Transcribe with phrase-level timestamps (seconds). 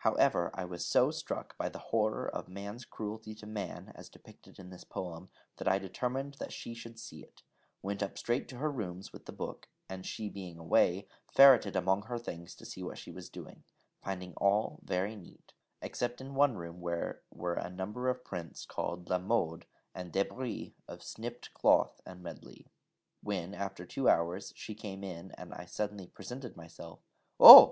[0.00, 4.58] However, I was so struck by the horror of man's cruelty to man, as depicted
[4.58, 7.42] in this poem, that I determined that she should see it;
[7.80, 12.02] went up straight to her rooms with the book, and, she being away, ferreted among
[12.02, 13.64] her things to see what she was doing,
[14.04, 19.08] finding all very neat, except in one room where were a number of prints called
[19.08, 19.64] La Mode,
[19.94, 22.66] and débris of snipped cloth, and medley.
[23.22, 27.00] When, after two hours, she came in, and I suddenly presented myself,
[27.40, 27.66] 'Oh!'